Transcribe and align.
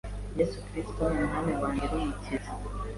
Yesu 0.37 0.57
Kristo 0.67 1.01
ni 1.09 1.21
Umwami 1.25 1.53
wanjye 1.61 1.85
n’Umukiza 1.87 2.51
wanjye. 2.57 2.79